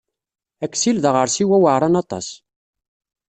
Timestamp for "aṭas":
2.01-2.27